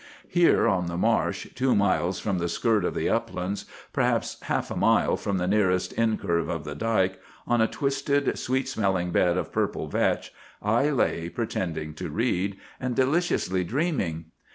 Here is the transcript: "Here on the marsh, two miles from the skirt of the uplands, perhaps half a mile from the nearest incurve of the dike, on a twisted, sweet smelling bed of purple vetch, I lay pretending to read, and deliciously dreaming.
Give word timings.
"Here 0.27 0.67
on 0.67 0.87
the 0.87 0.97
marsh, 0.97 1.45
two 1.53 1.75
miles 1.75 2.17
from 2.19 2.39
the 2.39 2.49
skirt 2.49 2.85
of 2.85 2.95
the 2.95 3.07
uplands, 3.07 3.65
perhaps 3.93 4.37
half 4.41 4.71
a 4.71 4.75
mile 4.75 5.15
from 5.15 5.37
the 5.37 5.45
nearest 5.47 5.95
incurve 5.95 6.49
of 6.49 6.63
the 6.63 6.73
dike, 6.73 7.21
on 7.45 7.61
a 7.61 7.67
twisted, 7.67 8.39
sweet 8.39 8.67
smelling 8.67 9.11
bed 9.11 9.37
of 9.37 9.51
purple 9.51 9.87
vetch, 9.87 10.33
I 10.59 10.89
lay 10.89 11.29
pretending 11.29 11.93
to 11.93 12.09
read, 12.09 12.57
and 12.79 12.95
deliciously 12.95 13.63
dreaming. 13.63 14.25